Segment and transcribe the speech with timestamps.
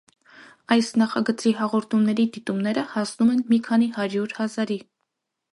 [0.75, 4.81] Այս նախագծի հաղորդումների դիտումները հասնում են մի քանի հարյուր հազարի։